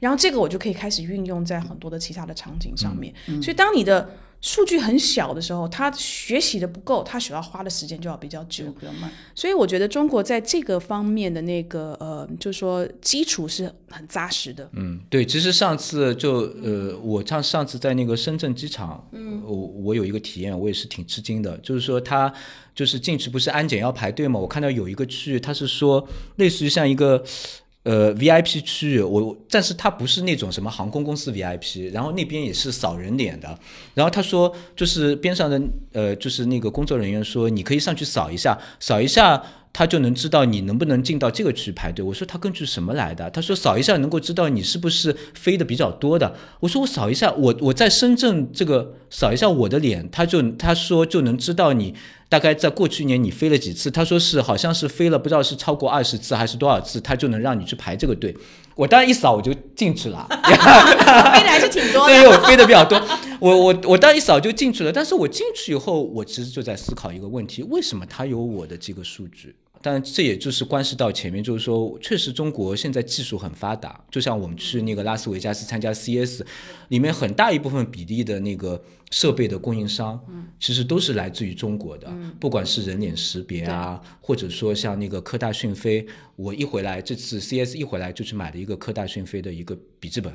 [0.00, 3.12] 然后这个我就可以开始运用在很多的其他的场景上面。
[3.42, 9.10] 所以当你的数据很小的时候，他学习的不够，他需要花的时间就要比较久，比较慢。
[9.34, 14.70] 所以我觉得中国在这个方面的那个呃，就是说基础是很扎实的。
[14.74, 22.32] 嗯，对，其实上次就呃，我上上次在那个深圳机场，嗯，我我有一个体验，我也是挺吃惊的，就是说他
[22.74, 27.24] 就是进去不是安检要排队嘛，我看到有一个区域，他是说类似于像一个。
[27.84, 33.58] 呃，VIP 区域，我但是它不是那种什么航空公司 VIP，然后那边也是扫人脸的，
[33.94, 35.60] 然后他说就是边上的
[35.92, 39.42] 呃，就是那个工作人员说你可以上去扫一下，扫一下。
[39.70, 42.04] 他就能知道你能不能进到这个区排队。
[42.04, 43.30] 我说他根据什么来的？
[43.30, 46.34] 他说扫一下能够知道你是不是飞的比较多的。
[46.58, 51.94] 我说我扫一下，我我在深圳这个扫一下我的脸，他就他说就能知道你
[52.28, 53.90] 大概在过去一年你飞了几次。
[53.90, 58.36] 他说是好像是飞了不知道是超过二十次还是多少次，他就能让你去排这个队。
[58.74, 62.14] 我当然一扫我就进去了， 飞的还是挺多的。
[62.14, 63.00] 对，我飞的比较多。
[63.40, 69.54] 我我我当然一扫就进去了，但是我进去以后，我其实就在思考一个问题：为什么他有我的这个数据？
[69.80, 74.04] 但这也就是关系到前面，就是说，确实中国现在技术很发达。
[74.10, 76.42] 就像我们去那个拉斯维加斯参加 CS，
[76.88, 80.20] 里面很大一部分比例的那个设备的供应商，
[80.58, 82.12] 其实都是来自于中国的。
[82.40, 86.04] 不管是人脸识别啊，或者说像那个科大讯飞，
[86.36, 90.32] 我一回来这次 CS 一回来就去买了一个科大讯飞的一个笔记本，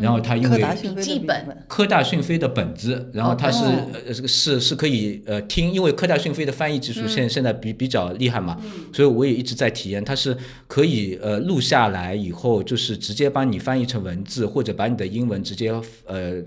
[0.00, 0.62] 然后它因为
[0.94, 8.60] 笔记本科大讯飞的本子，然后它是呃这个是是可以呃听，因为科大讯飞的翻译技术现现在比比较厉害嘛。
[8.92, 15.72] 所以我也一直在体验，它是可以呃录下来以后，就是直接帮你翻译成文字，或者把你的英文直接
[16.06, 16.42] 呃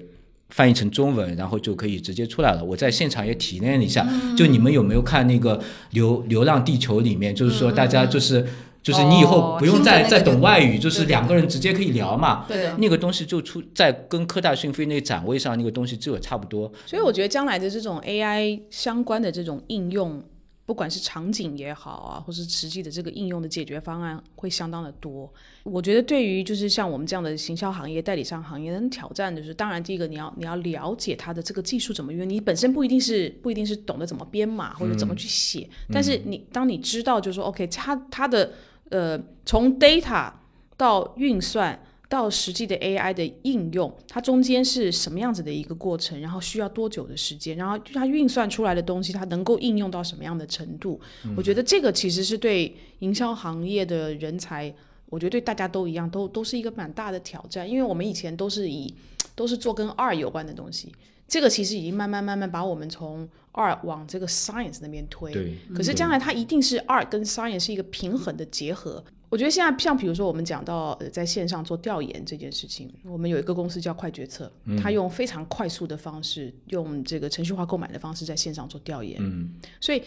[0.50, 2.64] 翻译成中文，然后就可以直接出来了。
[2.64, 5.58] 我在现场也体验了一下，就你们有没有看那个
[5.92, 8.46] 《流流浪地球》里面，就是说大家就是。
[8.86, 12.46] 就是你以后哦不用再、再懂外语，就是两个人直接可以聊嘛。
[12.48, 16.72] 对那个东西就出在跟科大讯飞那展位上那个东西就有差不多。
[16.86, 20.24] 所以我觉得将来的这种 AI 相关的这种应用，
[20.66, 25.32] 不管是场景也好啊，或是实际的这个应用的解决方案，会相当的多。
[25.64, 38.54] 我觉得对于就是像我们这样的行销行业、代理商行业能挑战，就是当然第一个你要你要了解它的这个技术怎么用，你本身不一定是不一定是懂得怎么编码或者怎么去写，但是你当你知道就是说 OK，它它的
[38.90, 40.32] 呃从 data
[40.76, 41.80] 到运算。
[42.08, 51.00] 到实际的 AI 的应用，它中间是什么样子的一个过程，然后需要多久的时间，然后它运算出来的东西，它能够应用到什么样的程度？
[51.36, 54.74] 我觉得这个其实是对营销行业的人才，
[55.08, 58.94] 我觉得对大家都一样，都都是一个蛮大的挑战，因为我们以前都是以
[59.34, 60.94] 都是做跟二有关的东西，
[61.28, 65.34] 这个其实已经慢慢慢慢把我们从二往这个 Science 那边推。
[65.34, 69.04] 对，可是将来它一定是 art 跟 science 是一个平衡的结合。
[69.30, 79.18] 我觉得现在像比如说我们讲到呃在线上做调研这件事情，我们有一个公司叫快决策，它用非常快速的方式，用这个程序化购买的方式在线上做调研。
[79.20, 80.02] 嗯，所以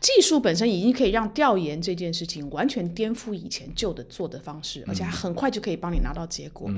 [0.00, 6.70] 技术本身已经可以让调研这件事情完全颠覆以前旧的做的方式，而且它很快就可以帮你拿到结果。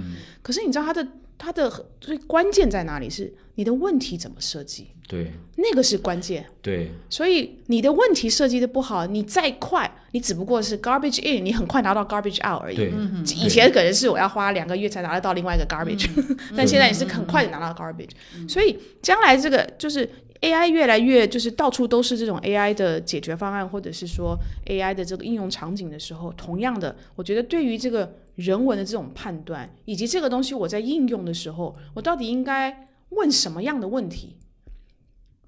[0.43, 1.07] 可是你知道它的
[1.39, 3.09] 它的最关键在哪里？
[3.09, 6.45] 是你的问题怎么设计，对那个是关键。
[6.61, 12.77] 对所以你的问题设计的不好，你再快，你只不过是 garbage in，你很快拿到 garbage out 而已。
[12.77, 12.93] 对，
[13.37, 16.09] 以前可能是我要花两个月才拿得到另外一个 garbage，
[16.57, 18.11] 但现在你是很快的拿到 garbage，、
[18.49, 20.09] 所以将来这个就是
[20.41, 34.37] AI 越来越就是到处都是这种 AI 的解决方案，或者是说 AI 的这个应用场景的时候，同样的，我觉得对于这个人文的这种判断，以及这个东西我在应用的时候，我到底应该问什么样的问题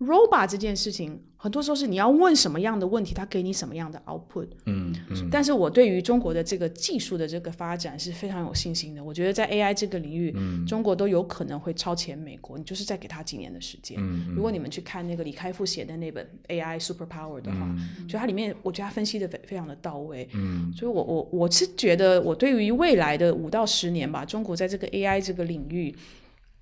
[0.00, 4.48] ？robot 这件事情，很多时候是你要问什么样的问题，它给你什么样的 output。
[4.66, 9.04] 嗯嗯，但是我对于中国的这个技术的这个发展是非常有信心的。
[9.04, 10.34] 我觉得在 AI 这个领域，
[10.66, 12.56] 中国都有可能会超前美国。
[12.56, 13.98] 你就是再给他几年的时间。
[14.34, 17.74] 如果你们去看那个李开复写的那本 AI Super Power 的话，
[18.08, 20.28] 就它里面我觉得他分析的非非常的到位。
[20.32, 25.94] 嗯，所以我我我是觉得我对于未来的五到十年吧，中国在这个 AI 这个领域。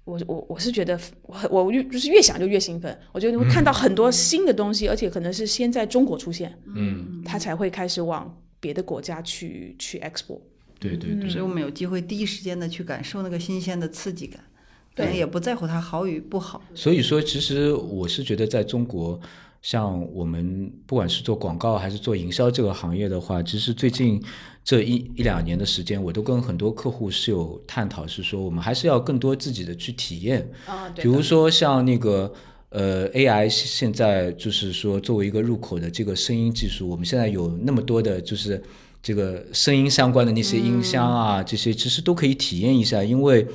[0.08, 10.40] 我我我是觉得我我越就是越想就越兴奋，我觉得你会看到很多新的东西，而且可能是先在中国出现，嗯，它才会开始往别的国家去去 export。
[10.80, 14.42] 对对对，所以我们有机会第一时间的去感受那个新鲜的刺激感，
[14.96, 16.62] 可能对也不在乎它好与不好。
[16.74, 19.20] 所以说，其实我是觉得，在中国，
[19.68, 24.18] 像我们不管是做广告还是做营销这个行业的话，其实最近
[24.64, 30.50] 这一一两年的时间，我都跟很多客户是有探讨，是说我们还是要更多自己的去体验。
[30.64, 32.32] 啊，比如说像那个
[32.70, 38.62] 呃 AI 现在就是说作为一个入口的这个声音技术，我们现在有那么多的就是
[39.02, 43.46] 这个声音相关的那些音箱啊，这些其实都可以体验一下，因为。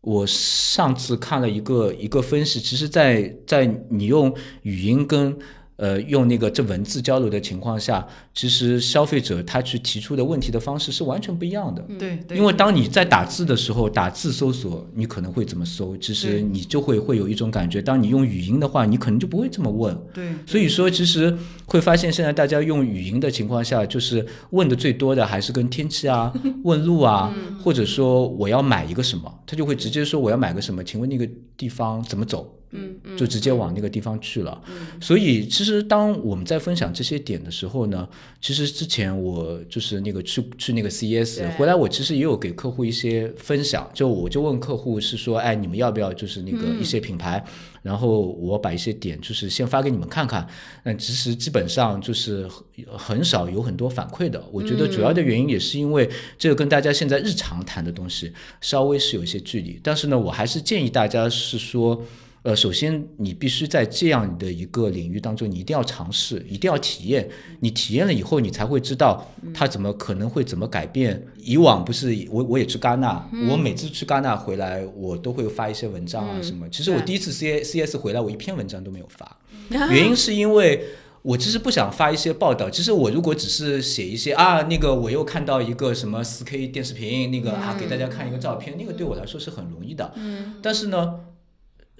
[0.00, 5.36] 我上次看了一个一个分析，其实在，在你用语音跟
[5.78, 11.82] 呃用那个这文字交流的情况下，其实消费者他去提出的问题的方式是完全不一样的。
[11.98, 17.80] 对对，因为当你在打字的时候，打字搜索你可能会怎么搜，其实你就会会有一种感觉。
[17.80, 19.96] 当你用语音的话，你可能就不会这么问。
[20.12, 26.32] 对所以说，其实会发现现在大家用语音的情况下，就是问的最多的还是跟天气啊、
[26.64, 32.52] 问路啊，或者说我要买一个什么，他就会直接说我要买个什么，请问那个地方怎么走？
[32.70, 34.60] 嗯嗯，就直接往那个地方去了。
[35.00, 38.08] 所以其实当我们在分享这些点的时候呢，
[38.40, 47.42] 其实之前我就是那个去去那个 CES 回来，我其实也有给客户一些分享，就我就问客户是说，哎，你们要不要就是那个一些品牌，
[47.82, 50.46] 然后我把一些点就是先发给你们看看。
[50.84, 52.48] 那其实基本上就是
[52.96, 54.42] 很少有很多反馈的。
[54.52, 62.02] 我觉得主要的原因也是因为这个跟大家现在日常谈的东西稍微是有一些距离，但是呢，我还是建议大家是说。
[62.42, 67.28] 呃，首先你必须在这样的一个领域当中，你一定要尝试，一定要体验。
[67.60, 71.22] 你体验了以后，你才会知道它怎么可能会怎么改变。
[71.36, 76.68] 以往不是我我也去戛纳，我每次去戛纳回来，我都会发一些文章啊什么。
[76.70, 79.36] 其实我第一次 C C S 回来，我一篇文章都没有发，
[79.90, 80.84] 原因是因为。
[81.22, 90.10] 我其实不想发一些报道，其实我如果只是写一些啊，那个我又看到一个什么四 K 电视屏，那个啊给大家看一个照片，那个对我来说是很容易的。
[90.14, 91.16] 嗯，但是呢，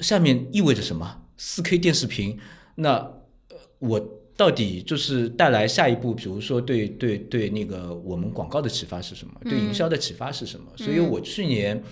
[0.01, 1.23] 下面意味着什么？
[1.37, 2.39] 四 K 电视屏，
[2.77, 4.01] 那呃我
[4.37, 9.35] 到底就是带来下一步，比如说对对对那个我们广告的启发是什么？
[9.45, 10.67] 对营销的启发是什么？
[10.77, 11.83] 所以我去年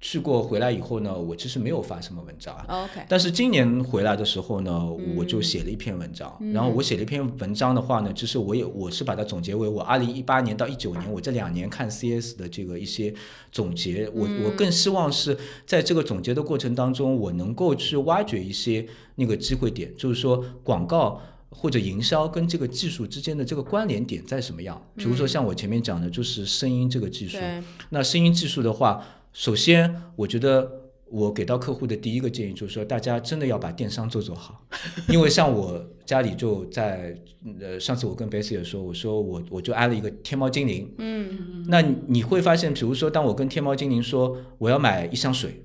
[0.00, 6.34] 去过回来以后呢，我其实没有发什么文章 OK，但是今年回来的时候呢，嗯我就写了一篇文章。
[6.54, 13.12] 然后我写了一篇文章的话呢，其实我也我是把它总结为我二零一八年到一九年我这两年看 CS 的这个一些
[13.52, 14.08] 总结。
[14.14, 15.36] 我嗯我更希望是
[15.66, 18.86] 在这个总结的过程当中，我能够去挖掘一些
[19.16, 21.20] 那个机会点，就是说广告。
[21.52, 24.80] 或者营销跟这个技术之间的这个关联点在什么样？
[24.94, 27.38] 比如说像我前面讲的，就是声音这个技术。
[27.38, 30.70] 对，那声音技术的话，首先我觉得
[31.06, 34.64] 我给到客户的第一个建议就是说，大家真的要把电商做做好，
[35.08, 37.16] 因为像我家里就在
[37.60, 45.64] 呃，上次我跟 Bessy 也说，我说我我就安了一个天猫精灵，嗯，那你会发现，比如说当我跟天猫精灵说我要买一箱水。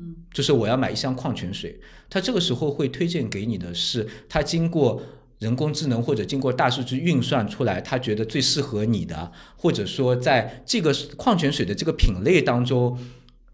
[0.00, 5.02] 嗯，就是我要买一箱矿泉水，它这个时候会推荐给你的是它经过
[5.38, 12.98] 人工智能或者经过大数据运算出来，他觉得最适合你的，或者说在这个矿泉水的这个品类当中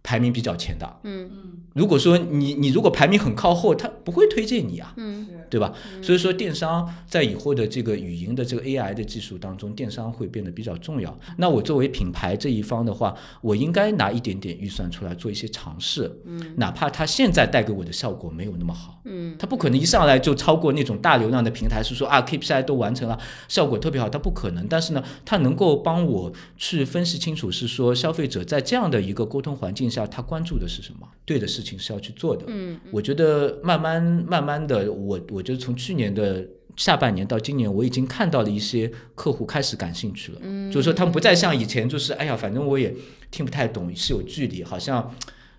[0.05, 1.01] 排名比较前的。
[1.03, 4.95] 嗯嗯如果说你你如果排名很靠后，他不会推荐你啊。
[4.97, 5.73] 嗯对吧？
[6.03, 11.17] 所以说电商在以后的这个语音的这个 AI 的技术当中，电商会变得比较重要。
[11.37, 24.67] 那我作为品牌这一方的话，我应该拿一点点预算出来做一些尝试，嗯，哪怕它现在带给我的效果没有那么好，嗯，它不可能一上来就超过那种大流量的平台，是说啊 KPI 都完成了，效果特别好，它不可能。
[24.67, 42.95] 但是呢，它能够帮我去分析清楚，是说消费者在这样的一个沟通环境下，他关注的是什么，对的事情是要去做的，嗯，我觉得慢慢慢慢的，我我觉得从去年的下半年到今年，我已经看到了一些客户开始感兴趣了，嗯，就是说他们不再像以前，就是哎呀，反正我也
[43.31, 45.15] 听不太懂，是有距离，好像。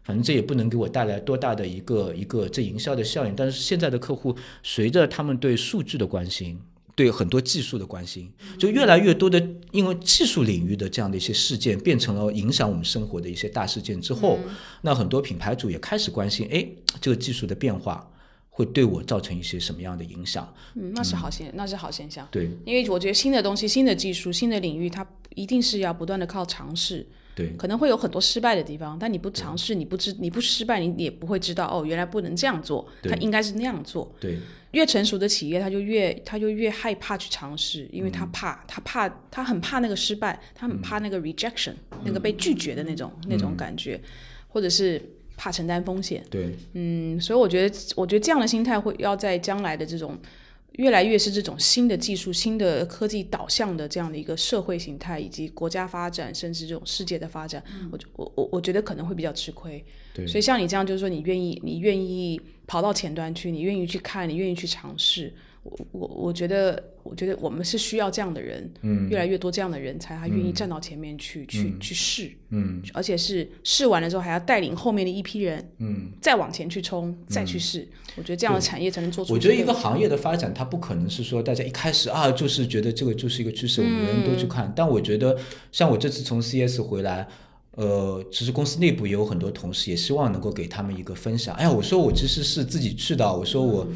[0.07, 6.59] 反正这也不能给我带来多大的一个一个这营销的效应，但是现在的客户随着他们对数据的关心，
[6.95, 14.39] 对很多技术的关心，就越来越多的因为技术领域的这样的一些事件变成了影响我们生活的一些大事件之后，
[14.81, 16.65] 那很多品牌主也开始关心，哎，
[17.01, 18.09] 这个技术的变化
[18.55, 20.51] 会对我造成一些什么样的影响？
[20.75, 22.25] 嗯，那是好现，那是好现象。
[22.31, 22.49] 对。
[22.65, 27.49] 因为我觉得新的东西、新的技术、新的领域，它一定是要不断的靠尝试，对。
[27.57, 34.15] 可能会有很多失败的地方，但你不尝试，你不知你不失败，你也不会知道哦，原来不能这样做，对它应该是那样做。
[34.21, 34.39] 对。
[34.71, 38.11] 越成熟的企业，他就越他就越害怕去尝试，因为嗯。
[38.11, 41.73] 他怕，他怕他很怕那个失败，他很怕那个 rejection，、
[42.05, 43.37] 那个被拒绝的那种、那嗯。
[43.37, 43.99] 种感觉，
[44.47, 45.01] 或者是
[45.38, 46.23] 怕承担风险。
[46.29, 50.17] 对嗯，所以我觉得，我觉得这样的心态会要在将来的这种
[50.73, 59.83] 越来越是这种新的技术、新的科技导向的这样的一个社会形态，以及国家发展，甚至这种世界的发展，我我我我觉得可能会比较吃亏。
[60.13, 65.33] 对所以像你这样，就是说你愿意，你愿意跑到前端去，你愿意去看，你愿意去尝试。
[65.66, 76.11] 我我我觉得，我觉得我们是需要这样的人，嗯越来越多这样的人才，他愿意站到前面去、去去试，嗯而且是试完了之后还要带领后面的一批人，嗯。
[76.22, 77.88] 再往前去冲，再去试。
[78.16, 79.34] 我觉得这样的产业才能做出。
[79.34, 84.72] 我觉得一个行业的发展，它不可能是说大家一开始啊，就是觉得这个就是一个趋势，我们人人都去看。
[84.76, 85.36] 但我觉得，
[85.72, 87.28] 像我这次从 CS 回来，
[87.72, 91.55] 呃，其实公司内部也有很多同事，也希望能够给他们一个分享。
[91.55, 93.88] 哎呀，我说我其实是自己去的，我说我。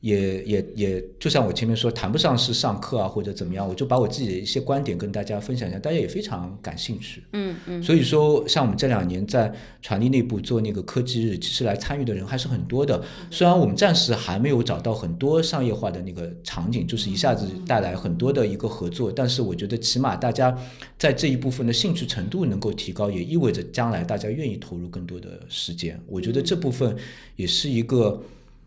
[0.00, 7.22] 也也也，就像我前面说，谈不上是上课啊或者怎么样，我就把我自己的一些观点跟大家分享一下，大家也非常感兴趣。
[7.34, 13.02] 嗯嗯，所以说，像我们这两年在传力内部做那个科技日，其实来参与的人还是很多的。
[13.30, 20.56] 虽然我们暂时还没有找到很多商业化的那个场景，就是一下子带来很多的一个合作，但是我觉得起码大家
[20.98, 26.00] 在这一部分的兴趣程度能够提高，也意味着将来大家愿意投入更多的时间。
[26.06, 26.96] 我觉得这部分
[27.36, 28.22] 也是一个。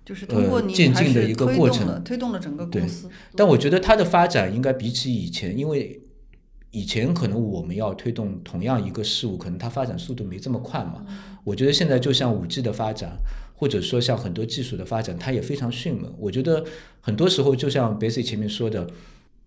[0.06, 0.26] 就是
[0.74, 3.10] 渐进的一个过程推动了整个公司。
[3.36, 6.02] 但我觉得它的发展应该比起以前，因为
[6.72, 11.06] 以前可能我们要推动同样一个事物，可能它发展速度没这么快嘛。
[11.44, 13.18] 我觉得现在就像五 G 的发展，
[13.56, 16.14] 或者说像很多技术的发展，它也非常迅猛。
[16.18, 16.66] 我觉得
[17.00, 18.90] 很多时候就像 Basic 前面说的，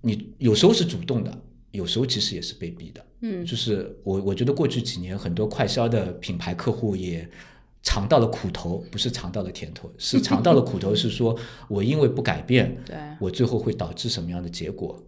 [0.00, 1.36] 你有时候是主动的，
[1.72, 3.04] 有时候其实也是被逼的。
[3.20, 7.28] 嗯就是我我觉得过去几年很多快销的品牌客户也。
[7.86, 10.92] 尝到了苦头，不是尝到了甜头，是尝到了苦头。
[10.92, 11.36] 是说
[11.68, 15.00] 我因为不改变， 对，我最后会导致什么样的结果？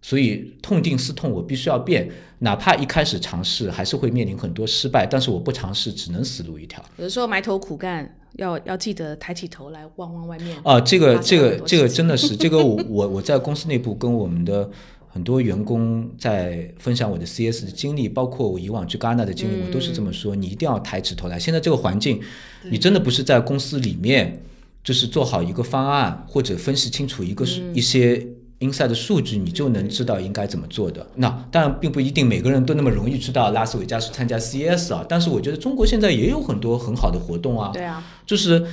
[0.00, 6.82] 所以痛定思痛，我必须要变，哪怕一开始尝试还是会面临很多失败，但是我不尝试，只能死路一条。
[6.96, 10.56] 有的时候埋头苦干，要要记得抬起头来望望外面。
[10.64, 14.68] 啊，这个这个这个 真的是这个我我我在公司内部跟我们的
[15.12, 21.38] 很多员工在分享我的 CS 的经历，包括我以往去戛纳的经历，我都是这么说，你一定要抬起头来。
[21.38, 22.20] 现在这个环境，
[22.70, 24.42] 你真的不是在公司里面，
[24.82, 28.26] 就是做好一个方案或者分析清楚一个是一些。
[28.62, 31.04] inside 的数据，你就能知道应该怎么做的。
[31.16, 38.64] 那当然并不一定每个人都那么容易知道拉斯维加斯参加 CES 啊，但是我觉得中国现在也有很多很好的活动啊，对啊，就是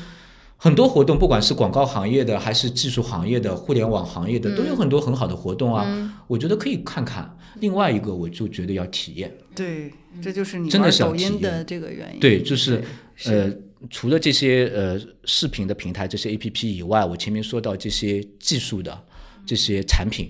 [0.61, 6.21] 很多活动，不管是广告行业的，还是技术行业的、互联网行业的，都有很多很好的活动啊。
[6.27, 7.33] 我觉得可以看看。
[7.61, 9.33] 另外一个，我就觉得要体验。
[9.55, 9.89] 对，
[10.21, 12.19] 这就是你真的玩是要体验抖音的这个原因。
[12.19, 12.83] 对，就是
[13.15, 13.53] 是呃，
[13.89, 19.01] 除了这些呃视频的平台、这些 A P P 以外，我前面说到这些技术的
[19.45, 20.29] 这些产品，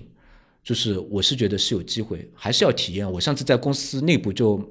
[0.62, 3.10] 就是我是觉得是有机会，还是要体验。
[3.10, 4.62] 我上次在公司内部就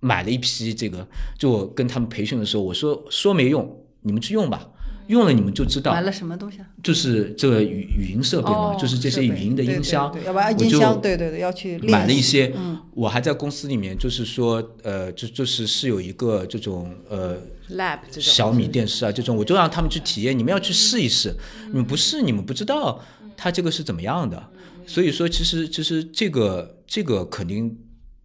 [0.00, 1.06] 买了一批这个，
[1.38, 4.68] 就我跟他们培训的时候，我说说没用，你们去用吧，
[5.08, 5.92] 用了你们就知道。
[5.92, 6.00] 买。
[6.00, 6.66] 了什么东西啊？
[6.82, 12.78] 就是这个语语音设备嘛，哦就是这些语音的音箱，对对要不然我就音箱，对对对，要去买了一些，嗯。
[12.94, 17.36] 我还在公司里面，就是说，呃，就就是是有一个这种呃
[17.70, 18.22] lab 这种。
[18.22, 21.34] 小米电视啊这种，我就让他们去体验，你们要去试一试，
[21.68, 23.00] 你们不试你们不知道
[23.36, 24.40] 它这个是怎么样的，
[24.86, 27.76] 所以说其实其实这个这个肯定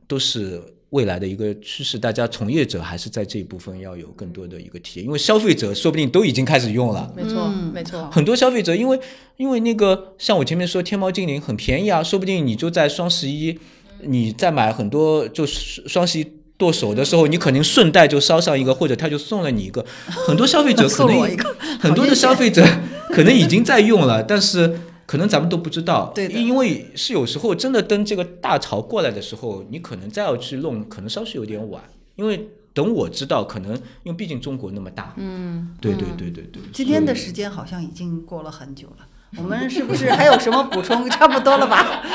[0.05, 0.61] 都是
[0.91, 7.13] 未来的一个趋势，大家从业者还是在这一部分要有更多的一个体验，因为消费者说不定都已经开始用了。
[7.15, 8.99] 没错嗯没错，很多消费者因为
[9.37, 13.59] 因为那个像我前面说天猫精灵很便宜啊，说不定你就在双十一，
[14.01, 16.27] 你再买很多就是双十一
[16.57, 19.85] 剁手的时候，你肯定顺带就捎上一个，或者他就送了你一个。
[20.07, 22.65] 很多消费者 可能送我一个很多的消费者
[23.11, 24.79] 可能已经在用了，但是
[25.09, 26.11] 可能咱们都不知道。
[26.13, 31.81] 对因为是有时候真的等这个大潮过来的时候，你可能再要去弄，可能稍许有点晚，
[32.15, 32.49] 因为。
[32.71, 36.61] 等我知道，可能因为毕竟中国那么大，嗯，对对对对对。
[36.71, 39.07] 今天的时间好像已经过了很久了，
[39.37, 41.09] 我们是不是还有什么补充？
[41.09, 42.01] 差不多了吧？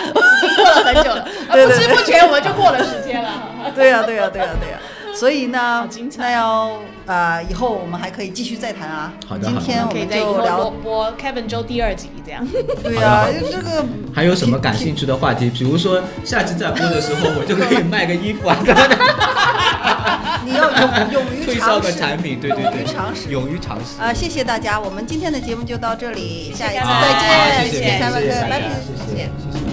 [0.57, 3.73] 过了很久了，对对不知不觉我们就过了时间了。
[3.75, 4.79] 对呀、对呀、对呀、对呀、
[5.13, 9.13] 所以呢精，彩那要呃，以后我们还可以继续再谈啊。
[9.27, 12.47] 好的今天我们就聊，播 Kevin 周第二集这样。
[12.83, 13.85] 对呀、好的好的这个
[14.15, 15.51] 还有什么感兴趣的话题？
[15.51, 18.57] 比如说下期再播的时候，我就可以卖个衣服啊，
[20.45, 23.29] 你要勇勇于推销尝试，个产品，对对勇于对，尝试。
[23.31, 24.01] 勇于尝试。
[24.01, 29.64] 啊、谢谢大家，我们今天的节目就到这里，下一次再见，谢谢拜拜，谢谢谢谢。